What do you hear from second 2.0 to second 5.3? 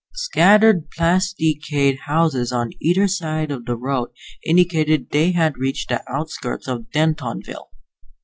houses on either side of the road indicated they